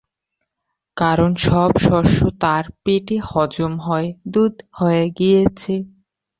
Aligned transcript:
কারণ, 0.97 1.31
সব 1.45 1.71
শস্য 1.85 2.19
তাঁর 2.41 2.63
পেটে 2.83 3.17
হজম 3.29 3.73
হয়ে 3.87 4.09
দুধ 4.33 4.55
হয়ে 4.79 5.03
গিয়েছে। 5.17 5.73